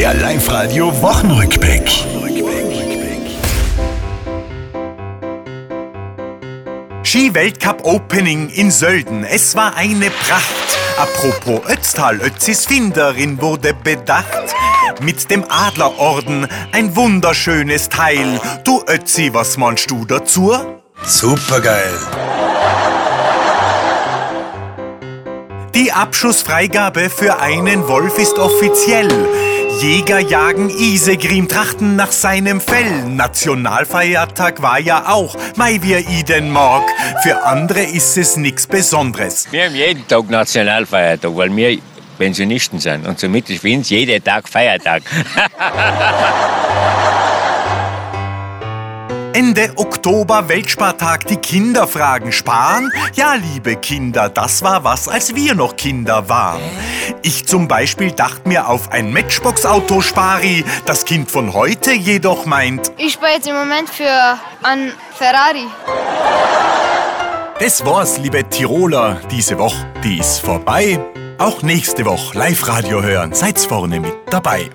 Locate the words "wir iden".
35.80-36.50